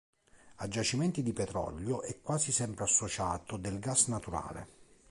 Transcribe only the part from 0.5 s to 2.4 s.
A giacimenti di petrolio è